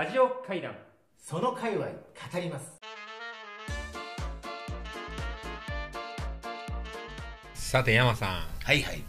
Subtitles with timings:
[0.00, 0.74] ラジオ会談。
[1.18, 1.92] その界隈語
[2.40, 2.80] ります。
[7.52, 8.28] さて山さん。
[8.64, 9.02] はいはい。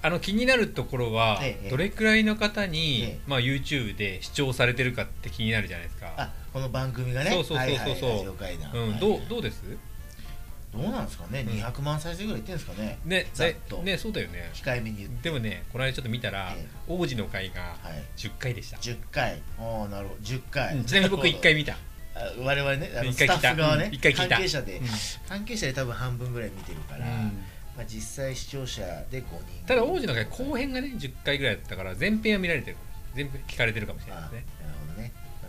[0.00, 1.68] あの気になるところは、ええ。
[1.68, 3.20] どれくらいの方に、ええ。
[3.26, 7.32] まあ、YouTube で視聴されてるかって気になるじゃないですか、あこの番組がね。
[7.32, 7.86] そうそうそうそうそう。
[7.88, 8.72] はいはいラジオ会談。
[8.72, 9.00] うん、はい。
[9.00, 9.64] どうどうです？
[10.72, 11.58] どうなんですかね、うん。
[11.60, 12.98] 200万再生ぐらいいってんですかね？
[13.04, 13.78] ねざっと。
[13.82, 14.50] ねそうだよね。
[14.54, 15.30] 控えめに言って。
[15.30, 18.02] でもねこの間ちょっと見たら、え王子の会がはい。
[18.16, 19.40] 10回でした、10回。
[19.58, 20.20] おおなるほど。
[20.22, 20.84] 10回、うん。
[20.84, 21.78] ちなみに僕1回見た、あ
[22.38, 23.94] 我々ねあのスタッフ側ね、うん。
[23.94, 24.36] 一回聞いた。
[24.36, 24.86] 関係者で、うん。
[25.28, 27.44] 関係者で多分半分ぐらい見てるから、うん。
[27.76, 29.66] まあ、実際視聴者で5人。
[29.66, 32.76] ただ王子の会後編がね10回ぐらいだったから前編は見られてる。
[33.14, 34.44] 全部聞かれてるかもしれないですね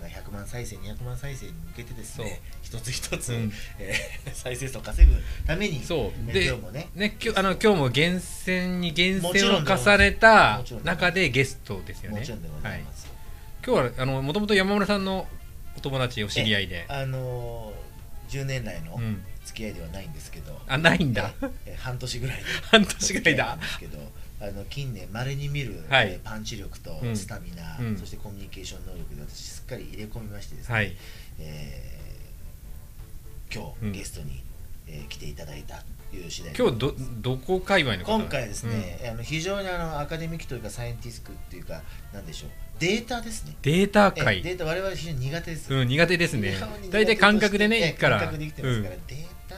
[0.02, 3.52] あなるほどねだから100万再生200万再生に向けてですね一つ一つ、うん。
[3.80, 5.16] えー 再生数を稼ぐ
[5.46, 6.26] ためにそう。
[6.26, 6.90] ねで今日もね。
[6.96, 12.20] ね、きょあの今日も厳選に厳選を重ねた中でゲストですよね。
[12.20, 13.08] もちろんでございます、
[13.66, 15.28] 今日はあのもともと山村さんの
[15.78, 21.34] お友達お知り合いで、あのー、10年来のうん、付き合いではないんですけど、あないんだ。
[21.66, 23.58] ええ半年ぐらいで 半年ぐらいだ。
[23.58, 26.08] ですけどあの近年まれに見る、はい。
[26.14, 27.16] えーパンチ力とうん。
[27.16, 27.98] スタミナ、うん。
[27.98, 30.96] そしてコミュニケーション能力で私すっかり入れ込みましてですね、はい。
[31.40, 33.92] えー今日、うん。
[33.92, 34.42] ゲストに、
[34.88, 36.58] えー来ていただいたという次第で。
[36.64, 41.82] 今日どどこ界隈の方今回ですね、あの非常にあのアカデミックというかサイエンティスクっていうか
[42.14, 43.56] なんでしょうデータですね。
[43.62, 46.56] データえー界データ我々非常に苦手です、うん、苦手ですね。
[46.90, 48.18] 大体感覚でねえいくから。
[48.18, 49.56] 感覚で生きてますから、データ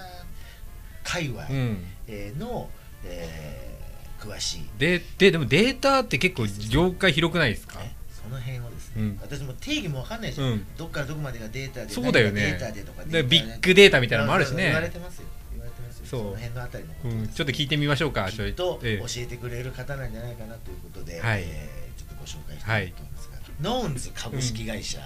[1.03, 2.69] 界隈、うん、うんえーの、
[3.05, 9.19] えー詳しい、でででもデータって結構業界広くないですか、ね、その辺をですね、うん。
[9.21, 10.65] 私も定義もわかんないでしょ、うん。
[10.77, 12.41] どっからどこまでがデータでそうだよね。
[12.41, 15.27] データでとかビッグデータみたいなのもあるし言われねてますよ。
[15.51, 16.05] 言われてますよ。
[16.05, 16.19] そう。
[16.21, 19.21] その辺のあたりのことうん、ちょっと聞いてみましょうかきっと教ええ。
[19.21, 21.43] えてくれる方なんじゃないかなということで、はい。
[21.45, 21.82] えー
[22.23, 24.99] ご紹介したいと思いますが、ノーンズ株式会社、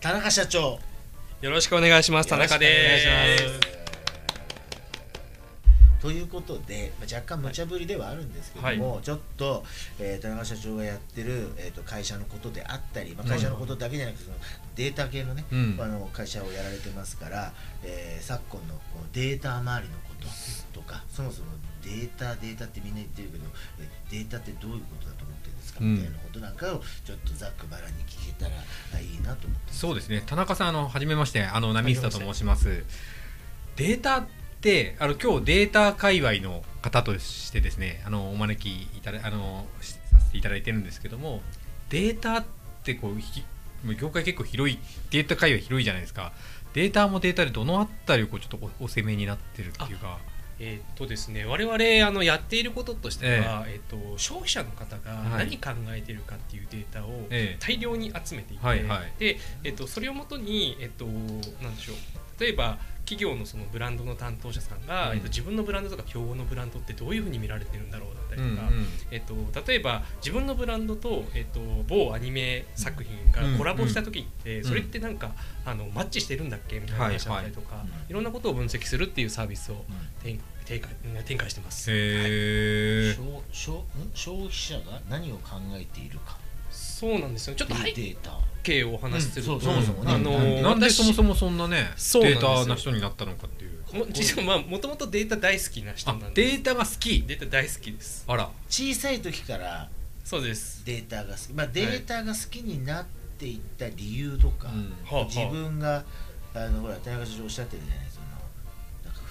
[0.00, 0.78] 田中社長
[1.40, 2.28] よろしくお願いします。
[2.28, 3.85] 田中です。
[6.00, 9.64] ということで、まあ、若干無茶ぶりではあるんですけども、ちょっと、
[9.98, 14.36] えー田中社長がやってる、えー、と会社のことであったり、まあ、会社のことだけじゃなくてその
[14.74, 15.78] データ系のね、うん。
[15.80, 17.52] あの会社をやられてますから、
[17.82, 20.14] えー昨今のこのデータ周りのこ
[20.72, 21.48] ととかそもそも
[21.82, 23.44] データデータってみんな言ってるけど
[23.80, 25.94] えデータってどういうことだと思ってるんですか、うん。
[25.94, 28.52] みたいなことなんかをちょっとざっくばらんに聞けたら
[28.94, 30.22] あいいなと思ってそうですね。
[30.26, 32.84] 田中さんあの初めましてあの波下と申します。
[33.76, 34.26] データっ
[34.66, 41.40] てあの今日データ界隈の方としてですねあのお招きいただあのしさせていただいてるんですけども
[41.88, 42.44] データっ
[42.82, 44.78] てこう業界結構広い
[45.10, 46.32] データ界隈広いじゃないですか。
[46.74, 50.18] データもデータでどのあたりをこうちょっとおお攻めになってるっていうか。
[50.58, 55.46] えーっとですね、我々あのやっていることとしては、えーっと消費者の方がはい。
[55.46, 57.64] 何考えているかっていうデータをええ。
[57.64, 59.12] 大量に集めていて、はいはい。
[59.18, 61.04] で、えーっとそれをもとにえーっと
[61.62, 61.96] なんでしょう。
[62.40, 65.16] 例えば企業のそのブランドの担当者さんが、うん。
[65.16, 68.86] えーっと自分のブランドとか競合のブランドってどういうふうに見られてるんだろうだったりとか、うんうん。
[69.10, 69.34] えっと、
[69.66, 74.64] 例えば自分のブランドと、えっと、某アニメ作品がコラボした時って、ん。
[74.64, 75.32] それってなんか
[75.64, 78.10] あのマッチしてるんだっけみたいな話だったりとか、はいはい。
[78.10, 79.84] いろんなことを分析するっていうサービスを
[80.22, 80.90] 展展開
[81.24, 81.90] 展開してます。
[81.90, 82.00] はい。
[83.14, 83.84] 消消ん？
[84.14, 86.38] 消費者が何を考えているか
[86.76, 87.54] そうなんですよ。
[87.54, 88.38] ちょっと背データ。
[88.66, 90.12] 景をお話しすると、うんそうそもそもね。
[90.12, 92.50] あのなんでなんでそもそももそんなねそうなんですよ。
[92.50, 93.96] データな人になったのかっていう。
[93.96, 96.56] も実はまあもともとデータ大好きな人あなんです。
[96.56, 97.22] データが好き。
[97.22, 98.24] データ大好きです。
[98.26, 98.50] あら。
[98.68, 99.88] 小さい時から
[100.24, 100.84] そうです。
[100.84, 103.06] データが好き、まあ、データが好きになっ
[103.38, 104.94] ていった理由とか、うん。
[105.04, 105.24] はあはあ。
[105.26, 106.04] 自分が
[106.52, 108.15] あのほら田中社長おっしゃってるじゃないそのなんか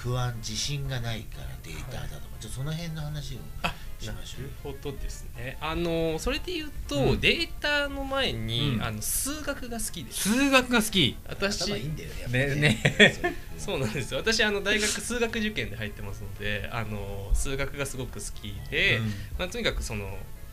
[0.05, 4.41] 不安自信がないからデータだとか、ちょっとその辺の話をあしましょう。
[4.43, 5.57] なるほどですね。
[5.59, 7.19] あのそれで言うと、うん。
[7.19, 8.83] データの前に、うん。
[8.83, 10.29] あの数学が好きです。
[10.29, 11.17] 数学が好き。
[11.27, 12.55] 私頭いいんだよねね。
[12.55, 14.19] ねそうなんですよ。
[14.19, 19.05] 私あの大学数学受験で入ってますのであの数学がすごく好きで、うん。
[19.39, 20.05] まあ、とにかくその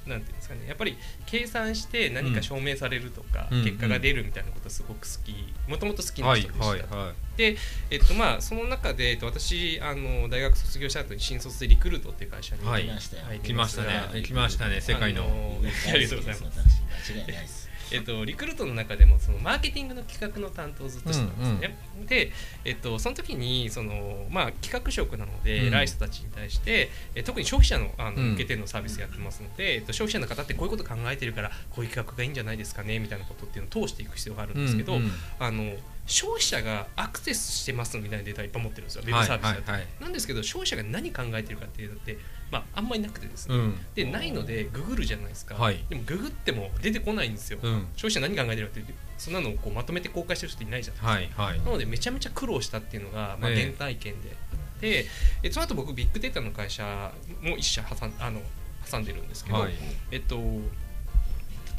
[0.07, 0.97] なんていうんですかねやっぱり
[1.27, 5.35] 計算して何か証明されるとか、うん結果が出るみたいなことすごく好き
[5.69, 7.57] もともと好きなはい人でした、はいはで、
[7.91, 13.17] えっとまあ、その中で、えっと、私あの大学卒業した後に新卒でリクルートっていう会社にはい来ました。
[13.17, 13.89] よ入り来ましたね。
[14.13, 14.81] が来ましたね。
[14.81, 15.25] 世界の。
[15.25, 15.61] あの
[15.93, 16.83] ありがとうございます。
[17.03, 21.79] 私間違いないですえっと、リクルートの中でもそのマーケティングの企画の担当をずっとしてたんですね。
[22.09, 22.33] で、
[22.65, 25.67] えっと、その時にその、まあ、企画職なので、うん。
[25.69, 28.31] 偉い人たちに対して、え特に消費者のあのうん。
[28.33, 35.75] 向けてのサービスやってますので、えっと、消費者の方ってこういうこと考えてるからこういう企画がいいんじゃないですかねみたいなことっていうのを通していく必要があるんですけど、うんうんあの
[36.07, 42.19] 消費者がアクセスしてますみたいなデータいっぱい持ってるんですよウェブサービスだと、はいはいはいなんですけど消費者が何考えてるかっていうのって、
[42.53, 43.75] まあ、あんまりなくてですね、うん。
[43.95, 45.83] でないのでググるじゃないですか、はい。
[45.89, 47.87] でもググっても出てこないんですよ、うん。
[47.97, 51.59] 消費者何考えてるかってそんなのをこうまとめて公開してる人いないじゃないですか、はいはい。
[51.61, 53.63] なのでめちゃめちゃ苦労したっていうのが、まあ、ええ。
[53.63, 54.37] 原体験で、
[54.83, 55.07] で
[55.43, 57.11] えその後僕ビッグデータの会社
[57.41, 58.43] も一社挟んあの
[58.91, 59.73] 挟んでるんですけど、はい。
[60.11, 60.37] えっと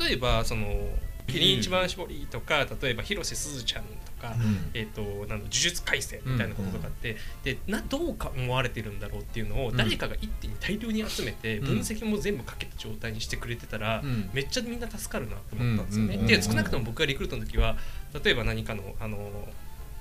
[0.03, 0.89] 例えばその
[1.27, 4.69] キリン一番搾りとか例えば広瀬すずちゃんとか、うん。
[4.73, 9.77] えっとなんだ呪術廻戦みたいなこととかって、でなどうか思われてるんだろうっていうのをうん。
[9.77, 14.29] 誰かが一手に大量に集めてうん分析も全部かけた状態にしてくれてたら、うん。
[14.33, 16.17] めっちゃみんな助かるなと思ったんですよね。
[16.17, 17.77] で少なくとも僕がリクルートの時は
[18.23, 19.29] 例えば何かのあの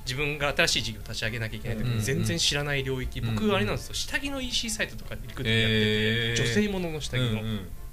[0.04, 1.96] 自分が新しい事業を立ち上げなきゃいけない時うん。
[1.96, 3.34] に全然知らない領域、うん。
[3.34, 3.94] 僕あれなんですよ。
[3.94, 5.80] 下着の EC サイトとかでリクルートやってて、
[6.30, 6.44] えー。
[6.44, 7.40] 女性ものの下着の。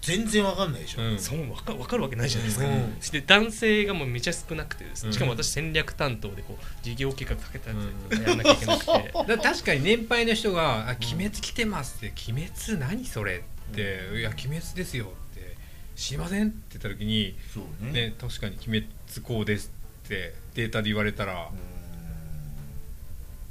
[0.02, 1.20] 全然わかんないでしょ、うん。
[1.20, 3.00] そうわかわかるわけないじゃないですか、うん。
[3.00, 5.14] で男性がもうめちゃ少なくてですね、うん。
[5.14, 7.76] しかも私戦略担当でこう事業計画かけたや
[8.10, 8.92] つやらなきゃいけなくて、
[9.28, 13.82] だ確かに年配の人が「あ鬼滅来てます」って「鬼滅何それ?」って
[14.18, 15.56] 「いや鬼滅ですよ」って
[15.96, 17.92] 「知りません?」って言った時にそうね。
[17.92, 18.88] ね確かに「鬼滅
[19.24, 19.72] こうです」
[20.06, 21.50] ってデータで言われたら。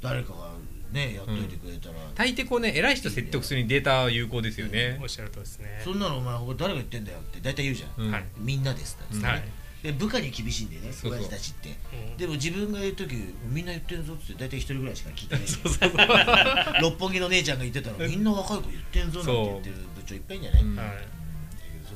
[0.01, 0.53] 誰かが
[0.91, 4.99] ねやっといてくれたら、大抵こうね偉い人説得するにデータは有効ですよね。
[5.01, 5.81] おっしゃるとりですね。
[5.83, 8.11] そんなのお前他誰が言ってんだよって大体言うじゃん、うん。
[8.11, 8.25] はい。
[8.37, 9.15] みんなですって。
[9.17, 9.43] ね、はい。
[9.81, 11.19] で部下に厳しいんでねそうそう。
[11.19, 11.69] 親父たちって。
[11.69, 12.17] うん。
[12.17, 13.15] でも自分が言う時
[13.49, 15.47] みんな言ってるぞって大体一人ぐらいしか聞いてない。
[15.47, 15.97] そうそうそう。
[16.81, 20.77] 六本木の姉ちゃんが言ってたらみんな若い子言ってんぞなんて言ってる部長いっぱいいんじゃない、うんうん。
[20.77, 21.18] はい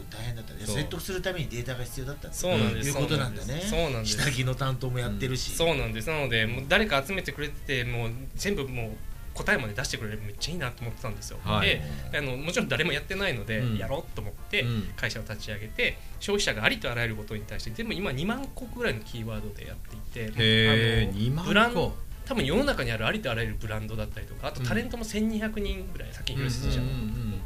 [0.10, 0.60] 大変だったね。
[0.66, 2.90] 説得するためにデータが必要だったってそうなんです。
[2.90, 3.62] いうことなんだね。
[3.62, 4.18] そうなんです。
[4.18, 6.10] 下着の担当もやってるし、そうなんです。
[6.10, 8.92] なのでもう誰か集めてくれててもう全部もう
[9.34, 11.68] 答えまで出してくれればめっちゃいいなと思ってたんですよ、はい。
[11.68, 11.82] で
[12.18, 13.78] あのもちろん誰もやってないので、うん。
[13.78, 14.84] やろうと思ってうん。
[14.96, 21.50] 会社を立ち上げて消費者がありとあらゆることに対してでも今2万個ぐらいのキーワードでやっていてあの2万個。
[21.50, 26.90] ブランド多分世の中にあるありとあらゆるブランドだったりとかあとうんタレントも1200人ぐらい先に広瀬すずちゃんうん。
[26.90, 27.42] うんうん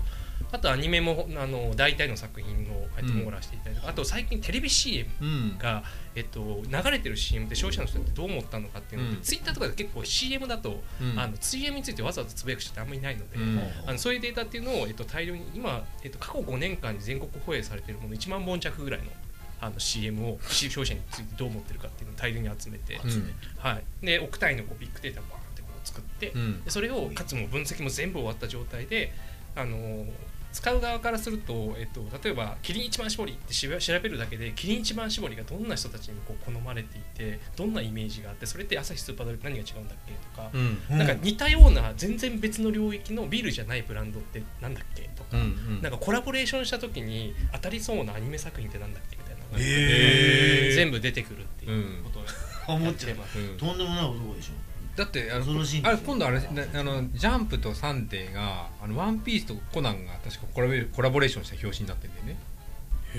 [0.51, 5.57] あとアニメもあの大体の作品を網羅していたりとか、あと最近テレビ CM うん。
[5.57, 5.83] が、
[6.15, 9.23] えっと、流れてる CM って消費者の人ってどう思ったのかっていうのって、うん。
[9.23, 11.19] ツイッターとかで結構 CM だと、うん。
[11.19, 13.59] あの CM についてわざわざつぶやく人ってあんまりいないので、うん。
[13.85, 19.05] あのそういうデータっていうのを、えっと、大量に今、えっと、過去5年間に全国放映されているもの1万本弱ぐらいの
[19.59, 26.31] あの CM を消費者についてどう思ってるかっていうのを大量に集めて、うんはい、で億単位のこうビッグデータをバーンってこう作って、
[26.67, 29.11] それをかつも分析も全部終わった状態で、
[29.55, 30.05] あのー
[30.51, 40.77] 使う側からすると、えっと、例えばキリン一番搾りってし調べるだけでキリン一番搾りがどんな人たちにこう好まれていてどんなイメージがあってそれって朝日スーパードライ何が違うんだっけとか、うん。
[40.91, 41.07] うんなん。
[41.07, 45.43] か似たような全然別の領域のビールじゃないブランドってなんだっけとか、うんう
[45.79, 45.81] ん。
[45.81, 50.75] なんかコラボレーションした時に当たりそうなアニメ作品ってなんだっけみたいなのがへー。
[50.75, 52.19] 全部出てくるっていうこと
[52.71, 53.37] を思っちゃうます。
[53.37, 53.57] うん。
[53.57, 54.53] とんでもない男でしょ
[54.97, 55.45] だってあの
[55.83, 56.47] あれ今度あれな
[56.79, 62.37] あのジャンプとサンデーがあのワンピースとコナンが確かコラボコラボレーションした表紙になってんだよね。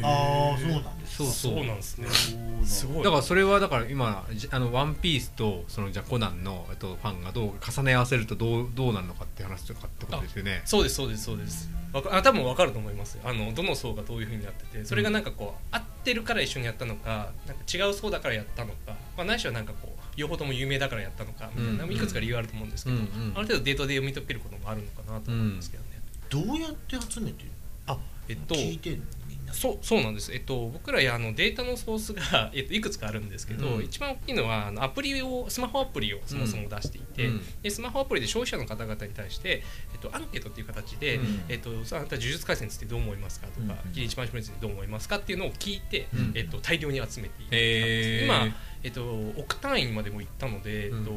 [0.03, 1.19] ああそうなんです。
[1.19, 1.55] かそうそう。
[1.55, 2.09] そうなんですね。
[2.09, 10.63] そうすごいだからそれはだから今じあのワンピースとそのじゃあコナンのえっとファンがどう重ね合わせるとどうどうなるのかって話とかってことですよね。
[10.65, 11.71] そうですそうですそうです。
[11.93, 13.23] わかあ多分分かると思いますよ。
[13.25, 23.09] あのどの層がどういうふうになっててそれがなんかこう合ってるから一緒にやったのかなんか違う層だからやったのか、まあ、ないしはなんかこう両方とも有名だからやったのかみたいな、うんいくつか理由あると思うんですけど、うんうん。
[23.37, 27.51] ある程度データで読み解けることもあるのかなと思うんですけどね、どうやって集めてる
[27.87, 27.97] あ
[28.29, 28.55] えっと
[29.53, 33.85] そうそうなんです、えっと、僕らやあのデータのソースが、 えっと、いくつかあるんですけど、うん。
[33.85, 37.43] 一番大きいのはあのアプリをスマホアプリをそもそも出していて、うん。
[37.63, 39.63] でスマホアプリで消費者の方々に対して、
[39.93, 41.43] えっと、アンケートっていう形で、うん。
[41.49, 46.33] えっと、さあなた呪術廻戦についてどう思いますかとかうん「キリン一番搾りについてどう思いますか?」っていうのを聞いて、うん。
[46.35, 48.25] えっと、大量に集めているへー。
[48.25, 49.03] 今、えっと、
[49.37, 51.15] 億単位までも行ったので、えっとう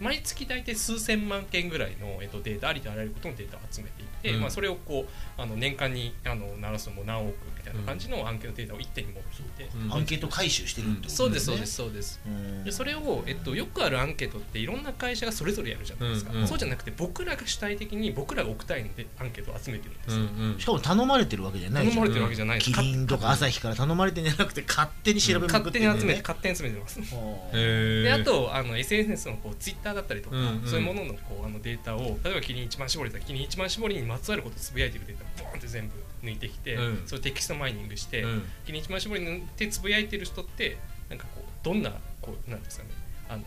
[0.00, 4.40] 毎月大体数千万件ぐらいの、えっと、データありとあらゆることのデータを集めていて、うん。
[4.40, 9.92] まあ、それをこうあの年間にあの鳴らすのも何億みたいな感じのアンケートデータを一手に持っていて、うん。
[9.92, 12.20] アンケート回収してるってことそうですそうですすそうです。
[12.26, 12.64] うん。
[12.64, 16.48] でそれを、えっと、よくあるアンケートっていろんな会社がそれぞれやるじゃないですか、うんうん。
[16.48, 20.58] そうじゃなくて僕らが主体的に僕らが億単位でアンケートを集めてるんですよ、うんうん。
[20.58, 21.94] しかも頼まれてるわけじゃないじゃん。
[21.94, 22.72] 頼まれてるわけじゃないです。
[22.72, 26.00] キリンとかアサヒから頼まれてんじゃなくて勝手に調べまく勝手にってんだよね。
[26.00, 28.02] 集めて勝手に集めてますはあへー。
[28.02, 30.66] であとあの SNS のこうツイッターだったりとか、うんうん。
[30.66, 35.94] そういうもののこうあのデータを例えばキリン一番搾りだったらキリン一番搾りにまつわることをつぶやいてるデータをボーンって全部
[36.26, 37.02] 抜いてきて、うん。
[37.06, 38.42] それをテキストマイニングして、うん。
[38.64, 42.90] キリン一番搾りにってつぶやいてる人ってなんかこうどんなこうなんですかね
[43.34, 43.44] あの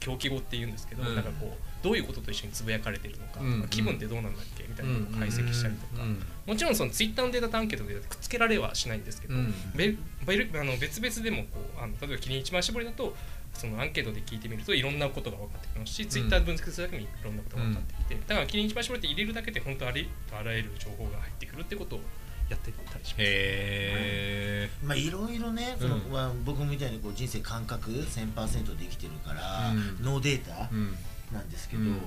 [0.00, 1.14] 共起語って言うんですけど、うん。
[1.14, 3.60] なんかこうどういうことと一緒につぶやかれてるのかうん。
[3.62, 6.22] うん気分ってどうなんだっけみたいなのを解析したりとか、うん。
[6.46, 9.54] もちろんそのツイッターのデータとアンケートのデータってくっつけられはしないんですけど、うん。
[9.74, 9.94] べ
[10.26, 13.14] べあの別々でもこうあの例えばキリン一番搾りだと
[13.54, 22.00] そのアンケートで聞いてみるといろんなことが分かってきますし、ツイッターで分析するだけでもいろんなことが分かってきて、だからキリン一番絞りって入れるだけで本当ありとあらゆる情報が入ってくるってことを
[22.48, 23.14] やってたりします。
[23.18, 30.02] へまあいろいろねその、うんまあ、僕みたいにこう人生感覚1000%できてるから、うん。
[30.02, 30.94] ノーデータうん。
[31.32, 31.94] なんですけど、うん。
[31.96, 32.02] こ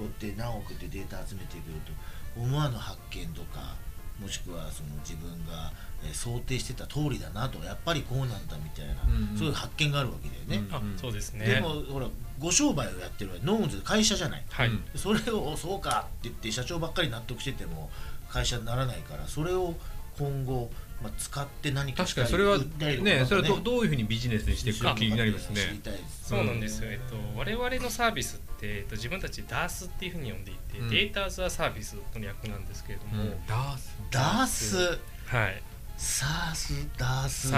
[0.00, 3.74] うやって何億ってデータ集めてくると思わぬ発見とか
[4.20, 5.72] もしくはその自分が、
[6.04, 9.38] えー想定してた通りだなとやっぱりこうなんだみたいな、うんうん。
[9.38, 11.46] そういう発見があるわけだよね、あそうですね。
[11.46, 12.08] でもほら
[12.40, 14.44] ご商売をやってるノーンズ会社じゃない。
[14.50, 17.88] はい、うんそれをおそうかって言って社長ばっかり納得してても
[18.32, 19.74] 会社にならないからそれを
[20.18, 20.70] 今後、
[21.02, 23.24] まあ、使って何か確かにそれは売ったりとかね。
[23.26, 25.80] それはどういうふうにビジネスにしていくか気になりますね。
[26.22, 30.90] そうなんですよ、えっと、我々のサービスって、えっと、自分たち DaaS っていうふうに呼んでいて、うん。
[30.90, 33.92] Data as a Service の略なんですけれども、ダース？
[34.10, 34.98] ダース。
[35.26, 35.62] はい、
[35.96, 37.50] サースダース？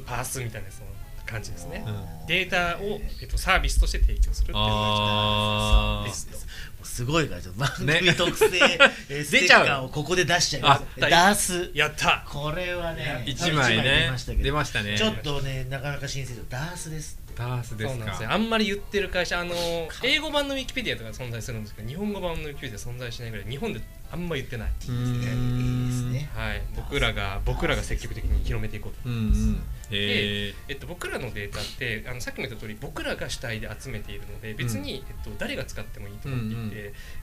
[0.00, 0.88] パースみたいなその
[1.26, 1.84] 感じですね。
[1.86, 1.90] う
[2.24, 2.26] ん。
[2.26, 6.08] データを、えっと、サービスとして提供するっていうのがあー。
[6.08, 6.30] です。
[6.30, 6.96] です。
[6.96, 8.46] すごいからちょっと番組ね特製、
[9.08, 9.66] えーステッ出ちゃう。
[9.66, 10.84] カーをここで出しちゃいます。
[10.96, 12.24] あダースやった。
[12.28, 14.44] これはね一枚出ねましたけど。
[14.44, 14.96] 出ましたね。
[14.98, 18.32] ちょっとねなかなか新鮮でダースですダースですかすよ。
[18.32, 19.54] あんまり言ってる会社あの
[20.02, 24.90] 英語版のウィキペディアとか存在するんですけど日本語版のウィキペディア存在しないぐらい日本であんま言ってない、です
[26.06, 26.30] ね。
[26.34, 29.08] はい、僕らが僕らが積極的に広めていこうと。
[29.08, 29.62] うんうん。
[29.90, 36.72] へえっと、僕らのデータってあのさっきも言った通り僕らが主体で集めているので別に、えっと、誰が使ってもいいと思っていて、うんうん。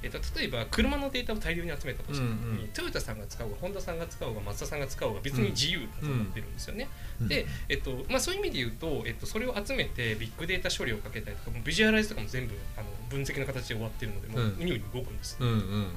[0.04, 2.68] えっと、例えば車のデータを大量に集めたとした時に、うんうん。
[2.70, 6.88] トヨタさんが使おうがホンダさんが使おうがマツダさんが使おうが別に自由だと思ってるんですよね。
[7.22, 14.50] うんで、えっとまあ、そういう意味で言うと、えっと、それを集めてビッグデータ処理をかけたりとかもうビジュアライズとかも全部あの分析の形で終わってるのでもううん。
[14.60, 15.38] ウニウニ動くんです。
[15.40, 15.88] うんうん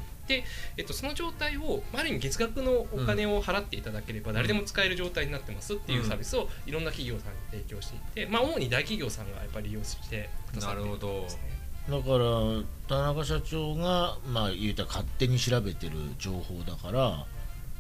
[0.77, 11.59] えっと、その状態をまあある意味月額のお金を払っていただければ誰でも使える状態になってますっていうサービスをいろんな企業さんに提供していて、まあ、主に大企業さんがやっぱり利用してくださっているところですね。
[11.89, 17.27] だから田中社長がまあ言うたら勝手に調べてる情報だから、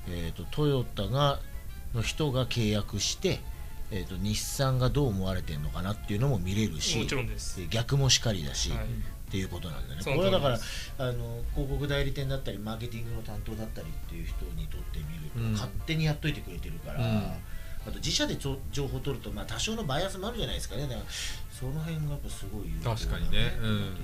[0.08, 1.40] えー、とトヨタが
[1.94, 3.40] の人が契約して、
[3.90, 7.60] えー、と日産がどう思われてるのかなっていうのも見れるしもちろんです。
[7.60, 8.78] で逆もしかりだし、はい
[9.28, 10.04] っていうことなんだよね。
[10.04, 10.64] これはだから通
[10.98, 15.52] あの広告代理店だったりマーケティングの担当だったりっていう人にとってみると、うん。
[15.52, 17.16] 勝手にやっといてくれてるから、うん。
[17.86, 20.82] あと自社で情報を取ると、まあ、多少のバイアスもあるじゃないですかね。
[20.82, 21.00] だから
[21.50, 23.52] その辺がやっぱすごい有効だ確かにね。
[23.62, 23.96] うん。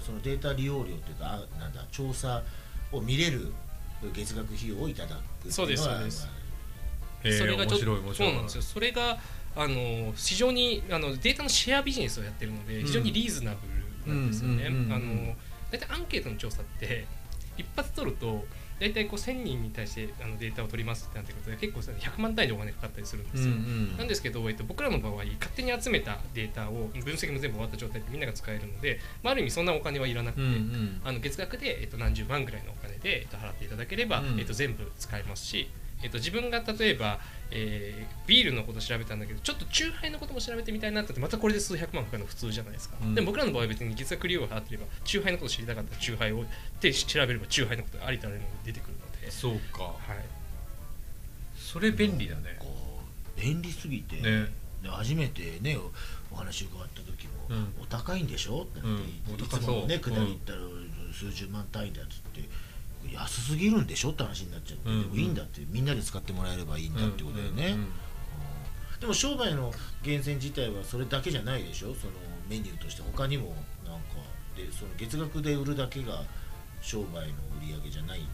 [0.00, 2.42] そのデータ利用料というかあなんだ調査
[2.90, 3.52] を見れる
[4.14, 8.62] 月額費用をいただくっていうのはそうですそうそれがちょっとそうなんですよ。
[8.62, 9.18] それが
[9.54, 14.66] あの非常にあのデータのシェアビジネスをやってるので非常にリーズナブルなんですよね。
[14.66, 15.36] うんうんうんうんあの
[15.70, 17.06] 大体アンケートの調査って
[17.56, 18.44] 一発取ると
[18.80, 23.52] 大体こう1000人に対してあのデータを取りますってなってくると結構それ100万単位でお金かかったりするんですよ。
[23.52, 35.68] うんなんですけど、えっと、僕らの場合勝手に集めたデータを分析も全部終わった状態でみんなが使えるので、まあ、ある意味そんなお金はいらなくて、うんうんあの月額で、えっと、何十万ぐらいのお金で、えっと、払っていただければ、うんえっと、全部使えますし、
[36.02, 43.14] えっと、自分が例えば、えービールのこと調べたんだけどちょっとチューハイのことも調べてみたいなってまたこれで数百万かかるの普通じゃないですか、うん。
[43.16, 46.44] でも僕らの場合は別に月額利用を払ってればチューハイのこと知りたかったらチューハイを
[46.80, 49.82] で調べればチューハイのことがありとあらゆるのが出てくるので、そうか。
[49.82, 50.24] はい、
[51.56, 52.56] それ便利だね。
[52.60, 53.02] あこ
[53.36, 54.46] う便利すぎて、ね。
[54.82, 55.90] で初めてねお
[56.32, 57.74] お話伺った時も、うん。
[57.82, 59.02] お高いんでしょ?」って言って、
[59.32, 59.34] うん。
[59.34, 59.60] おい高そう。
[59.60, 60.00] つもねうん。
[60.00, 60.58] 下り行ったら
[61.12, 62.69] 数十万単位だっつって。
[63.08, 65.02] 安すぎるんでしょって話になっちゃって、うん。
[65.02, 67.72] でもいいんだってみんなで使ってもらえればいいんだってことだよね、うん。
[67.72, 67.78] うん。
[67.78, 67.88] うん。
[69.00, 71.94] でも商売の源泉自体はそれだけじゃないでしょ？
[71.94, 72.12] その
[72.48, 73.54] メニューとして他にも
[73.84, 74.00] なんか
[74.56, 76.22] でその月額で売るだけが
[76.82, 77.20] 商売の
[77.60, 78.26] 売り上げじゃないん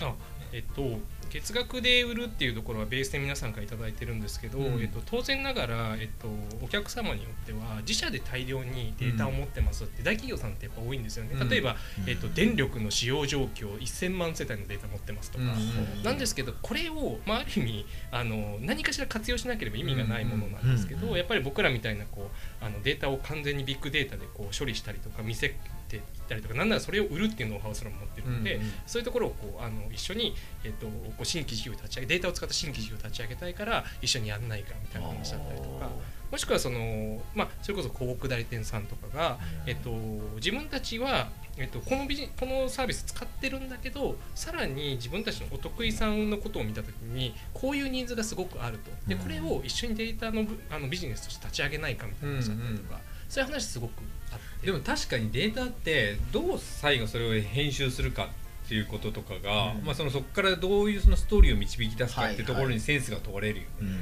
[0.00, 0.14] あ
[0.52, 0.98] えっと、
[1.30, 4.80] 月額で売るっていうところはベースで皆さんから頂いいてるんですけど、うん。
[4.80, 6.28] えっと、当然ながら、えっと、
[6.62, 11.48] お客様によっては自社で大量にデータを持ってますって大企業さんってやっぱ多いんですよね、うん。
[11.48, 12.08] 例えば、うん。
[12.08, 16.02] えっと、電力の使用状況1000万世帯のデータ持ってますとか、うん。
[16.02, 21.16] なんですけどこれを、まあ、ある意味あの何かしら活用しなければ意味がないものなんですけど、うん。
[21.16, 22.30] やっぱり僕らみたいなこ
[22.62, 25.54] うあのデータを完全にビッグデータでこう処理したりとか見せ
[25.88, 35.90] ていったりとかなんならそれを売るっていうノウハウすらも持ってるので、うんうんそういうところをこうあの一緒に、えっとこう新規事業を立ち上げデータを使った新規事業を立ち上げたいから一緒にやんないかみたいな話だったりとか
[36.30, 39.90] もしくはその、まあ、それこそ広告代理店さんとかが、えっと、
[40.36, 48.90] 自分たちは、えっと、このビジこのサービス使ってるんだけどさらに自分たちのお得意さんのことを見た時にこういうニーズがすごくあると。
[49.06, 53.92] でこれを一緒にデータのぶあのビジネスとして立ち上げないかみたいな話だったりとか、そういう話すごく
[54.32, 54.66] あって。
[54.66, 59.84] でも確かにデータってどう最後それを編集するかっていうこととかが、うん。
[59.84, 63.98] まあ、そのそこからどういうそのストーリーを導き出すかっていうところはいはいにセンスが問われるよね、うん。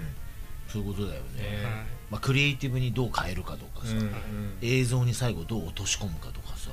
[0.68, 1.74] そういうことだよね、ねはい。
[2.10, 3.98] まあ、クリエイティブにどう変えるかとかさ、うん。
[4.00, 4.10] うん。
[4.62, 6.70] 映像に最後どう落とし込むかとかさ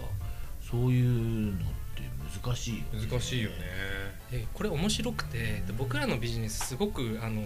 [0.62, 1.56] そういうのっ
[1.96, 2.02] て
[2.42, 3.08] 難しいよね。
[3.10, 3.58] 難しいよね。
[4.32, 7.44] でこれ面白くて僕らのビジネスすごくあの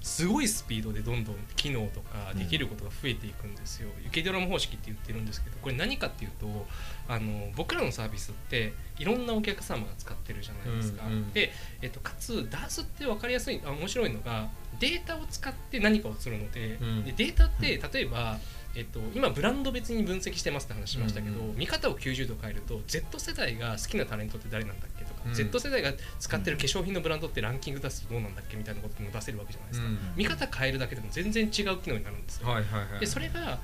[0.00, 6.66] すごいスピードでどんどん機能とかできることが増えていくんですよ、雪ドラム方式って言ってるんですけどこれ何かっていうと
[7.08, 11.32] あの僕らのサービスっていろんなお客様が使ってるじゃないですか、うんうん。
[11.32, 11.52] で、
[11.82, 17.04] えっと、かつ DAS って分かりやすいあ面白いのがデータを使って何かをするので,、うん。
[17.04, 18.38] でデータって例えば、
[18.78, 25.34] えっと、今ブランド別に分析してますって話しましたけど、うん見方を90度変えると Z 世代が好きなタレントって誰なんだっけとか、うん。
[25.34, 33.58] Z 世代が使ってる化粧品のブランドってランキング出すとどうなんだっけみたいなことも出せるわけじゃないですか、うん見方変えるだけでも全然違う機能になるんですよ、はいはいはいでそれが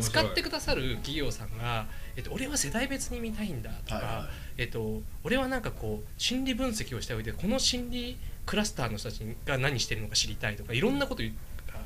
[0.00, 4.26] 使ってくださる企業さんが、えっと、俺は世代別に見たいんだとか、はいはい。
[4.58, 11.28] えっと、俺はなんかこう心理分析をしておいてこの心理クラスターの人たちが何してるのか知りたいとかいろんなことが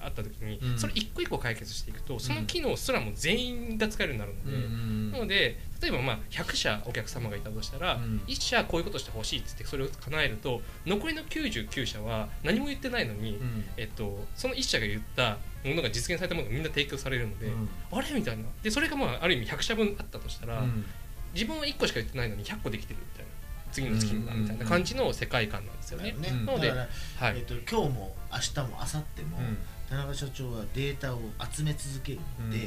[0.02, 0.78] あった時に、うん。
[0.78, 5.11] それ一個一個解決していくとその機能すらも全員が使えるようになるので。
[5.11, 8.23] なので例えばまあ100社お客様がいたとしたら、うん。
[8.26, 13.64] 1社こういうことしてほしいっつってそれを叶えると残りの99社は何も言ってないのに、うん。
[13.76, 17.68] えっと、その1社が言ったものが実現されたものがみんな提供されるので、うん。
[17.92, 18.11] あれ？
[18.12, 18.44] みたいな。
[18.62, 20.85] でそれがまあある意味100社分あったとしたら、うん。
[21.32, 23.30] 自分は1個しか言ってないのに100個できてるみたいな
[23.72, 26.14] 次の月にみたいな感じの世界観なんですよね。
[26.46, 26.88] なのではい。
[27.36, 29.58] えっと今日も明日も明後日も、うん。
[29.88, 31.20] 田中社長はデータを
[31.52, 32.62] 集め続けるので、うん。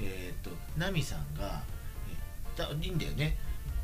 [0.00, 1.62] えっとナミさんが
[2.56, 3.36] えだいいんだよね。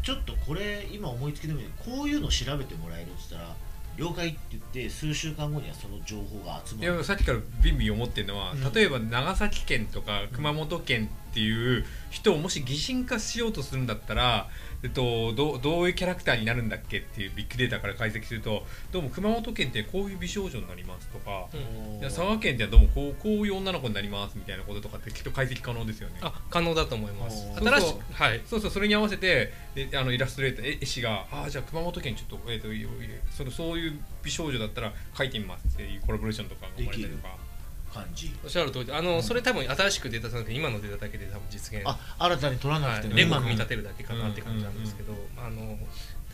[0.03, 1.67] ちょっとこれ今思いつきでもいい。
[1.79, 3.55] こういうの調べてもらえるって言ったら
[3.97, 6.97] 了解って言って数週間後にはその情報が集いまる。
[6.99, 8.73] やさっきからビンビン思ってるのは、うん。
[8.73, 14.49] 例えば長崎県とか熊本県っていう人をもし擬人化しようとするんだったら、
[14.85, 18.63] えっと、どうどういうキャラクターになるんだっけっていうビッグデータから解析すると
[18.93, 21.49] どうも熊本県ってこういう美少女になりますとか、
[22.03, 26.21] 佐賀県ってどうもこうこういう女の子になりますみたいなこととかってきっと解析可能ですよね。
[26.23, 27.49] あ可能だと思います。
[27.57, 28.41] 新しはい。
[28.47, 32.69] そうそうそれに合わせてであのイラストレーター絵師がああじゃあ熊本県ちょっと,、えー、と
[33.37, 37.44] そのそういう美少女だったら描いてみますっていうコラボレーションとかが生まれたりとか
[37.95, 38.35] 感じ。
[38.43, 38.87] おっしゃる通り。
[38.87, 45.79] であの、それ多分新しくデータさんで今のデータだけで多分実現あ新たに取らなはい、くても、組み立てるだけかなって感じなんですけど、あの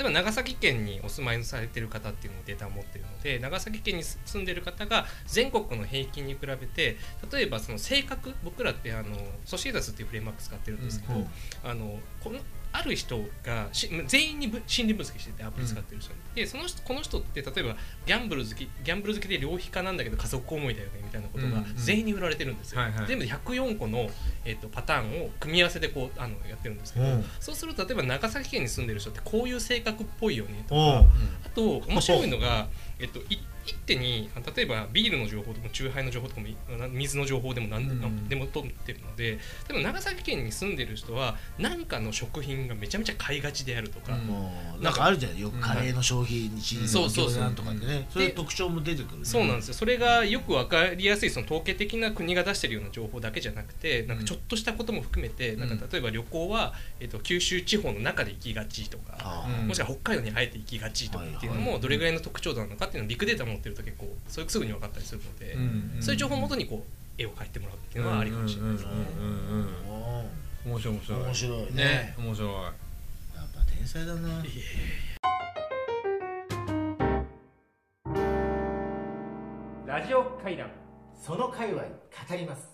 [0.01, 6.97] 例えば長崎県にお住まいされてる方っていうのをデータを持ってるので長崎県に住んでる方が全国の平均に比べて
[7.31, 11.29] 例えばその性格僕らってあのソシエダスっていうフレームワーク使ってるんですけど、うん。
[11.63, 12.39] あのこの
[12.73, 21.73] ある人がし全員にぶ心理分析しててアプリ使ってる人に、でその人この人って例えばギャンブル好きギャンブル好きで浪費家なんだけど家族思いだよねみたいなことがうんうん。
[21.77, 23.07] 全員に売られてるんですよ、はいはい。
[23.07, 24.09] 全部で104個の、
[24.45, 27.25] えっとパターンを組み合わせでこうあのやってるんですけど、うん。
[27.41, 31.09] そうすると例えば長崎県に住んでる人ってこういう性格っぽいよねとおうか
[31.47, 32.69] あと面白いのが、
[33.01, 36.47] えっと、い一手にあ例えばビールの情報とかチューハイの情報とかも
[36.93, 39.39] 水の情報でも何で,、うんでも取ってるので例
[39.71, 44.27] えば長崎県に住んでる人は何かの食品がめちゃめちゃ買いがちであるとか、うん。
[44.27, 45.61] もうなんかあるじゃないよくうん。
[45.61, 47.41] カレーの消費日のそうそうそう。
[47.41, 49.25] なんとかってねそういう特徴も出てくるね。
[49.25, 49.75] そうなんですよ。
[49.75, 55.61] それがよく分かりやすいその統計的な国が出してるような情報だけじゃなくてなんかちょっとしたことも含めて、ん。
[55.61, 59.17] なんか例えば旅行は、えっと、九州地方の中で行きがちとか。
[59.19, 59.69] あうん。
[59.69, 68.73] もしくは北海道にあえて行きがちとかっていうのもどれぐらいの特徴なのかっていうのをビッグデータ持ってると結構それすぐに分かったりするので、うんそういう情報をもとにこう絵を描いてもらうっていうのはありかもしれない。
[68.73, 68.91] ですね。
[69.19, 69.69] うんうんうん
[70.67, 70.73] うん。
[70.73, 71.21] 面白い面白い。
[71.23, 71.67] 面白いね。
[71.75, 72.53] ね面白い。
[72.53, 72.73] やっ
[73.55, 74.43] ぱ天才だな。
[79.87, 80.71] ラジオ会談
[81.15, 81.89] その界隈語
[82.37, 82.70] ります